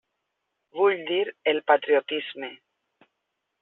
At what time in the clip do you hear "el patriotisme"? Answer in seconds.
1.53-2.53